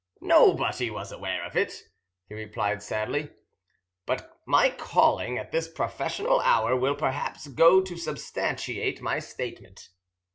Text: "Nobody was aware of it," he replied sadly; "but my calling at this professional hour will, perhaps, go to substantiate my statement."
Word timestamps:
"Nobody 0.19 0.89
was 0.89 1.11
aware 1.11 1.45
of 1.45 1.55
it," 1.55 1.83
he 2.27 2.33
replied 2.33 2.81
sadly; 2.81 3.29
"but 4.07 4.35
my 4.47 4.71
calling 4.71 5.37
at 5.37 5.51
this 5.51 5.67
professional 5.67 6.39
hour 6.39 6.75
will, 6.75 6.95
perhaps, 6.95 7.45
go 7.47 7.81
to 7.83 7.95
substantiate 7.95 8.99
my 8.99 9.19
statement." 9.19 9.89